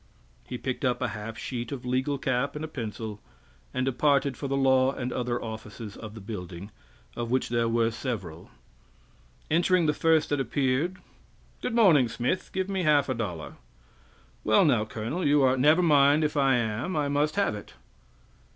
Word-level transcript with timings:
He 0.47 0.57
picked 0.57 0.83
up 0.83 0.99
a 0.99 1.09
half 1.09 1.37
sheet 1.37 1.71
of 1.71 1.85
legal 1.85 2.17
cap 2.17 2.55
and 2.55 2.65
a 2.65 2.67
pencil, 2.67 3.21
and 3.71 3.85
departed 3.85 4.35
for 4.35 4.47
the 4.47 4.57
law 4.57 4.91
and 4.95 5.13
other 5.13 5.39
offices 5.39 5.95
of 5.95 6.15
the 6.15 6.19
building 6.19 6.71
of 7.15 7.29
which 7.29 7.49
there 7.49 7.69
were 7.69 7.91
several. 7.91 8.49
Entering 9.51 9.85
the 9.85 9.93
first 9.93 10.29
that 10.29 10.39
appeared, 10.39 10.97
"Good 11.61 11.75
morning, 11.75 12.09
Smith, 12.09 12.49
give 12.51 12.67
me 12.67 12.81
half 12.81 13.09
a 13.09 13.13
dollar." 13.13 13.57
"Well, 14.43 14.65
now, 14.65 14.85
colonel, 14.85 15.23
you 15.23 15.43
are" 15.43 15.55
"Never 15.55 15.83
mind 15.83 16.23
if 16.23 16.35
I 16.35 16.55
am 16.55 16.95
I 16.97 17.07
must 17.07 17.35
have 17.35 17.53
it!" 17.53 17.75